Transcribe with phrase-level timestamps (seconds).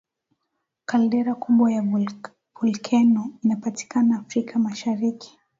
[0.85, 1.81] caldera kubwa ya
[2.57, 5.37] volkeno inapatikana afrika mashariki